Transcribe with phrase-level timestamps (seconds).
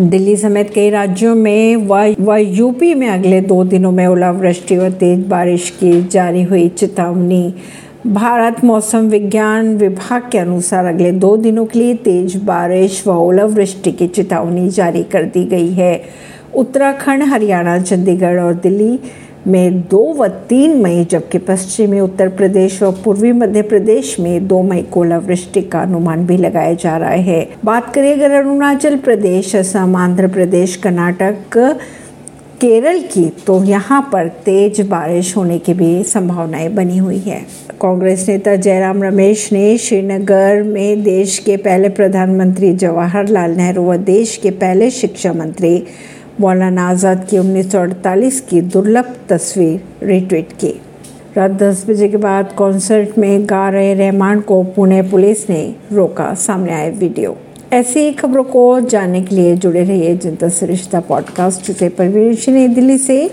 [0.00, 1.76] दिल्ली समेत कई राज्यों में
[2.18, 7.54] व यूपी में अगले दो दिनों में ओलावृष्टि और तेज बारिश की जारी हुई चेतावनी।
[8.06, 13.92] भारत मौसम विज्ञान विभाग के अनुसार अगले दो दिनों के लिए तेज बारिश व ओलावृष्टि
[13.92, 16.02] की चेतावनी जारी कर दी गई है।
[16.54, 18.98] उत्तराखंड, हरियाणा, चंडीगढ़ और दिल्ली
[19.46, 24.62] में दो व तीन मई, जबकि पश्चिमी, उत्तर प्रदेश व पूर्वी मध्य प्रदेश में दो
[24.62, 29.54] मई को ओलावृष्टि का अनुमान भी लगाया जा रहा है। बात करें अगर अरुणाचल प्रदेश,
[29.56, 31.78] असम, आंध्र प्रदेश, कर्नाटक,
[32.60, 37.40] केरल की तो यहाँ पर तेज बारिश होने की भी संभावनाएँ बनी हुई है।
[37.80, 44.36] कांग्रेस नेता जयराम रमेश ने श्रीनगर में देश के पहले प्रधानमंत्री जवाहरलाल नेहरू व देश
[44.36, 45.82] के पहले शिक्षा मंत्री
[46.40, 50.72] मौलाना आज़ाद की उन्नीस सौ अड़तालीस की दुर्लभ तस्वीर रिट्वीट की।
[51.36, 55.62] रात दस बजे के बाद कॉन्सर्ट में गा रहे रहमान को पुणे पुलिस ने
[55.92, 57.36] रोका सामने आए वीडियो।
[57.72, 62.98] ऐसी ही खबरों को जानने के लिए जुड़े रहिए जनता सरिश्ता पॉडकास्ट से परवीन दिल्ली
[62.98, 63.18] से